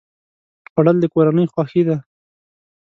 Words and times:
خوړل 0.71 0.97
د 1.01 1.05
کورنۍ 1.13 1.45
خوښي 1.53 1.81
ده 1.87 1.97